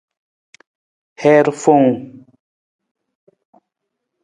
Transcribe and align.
Hiir 1.19 1.47
fowung. 1.61 1.97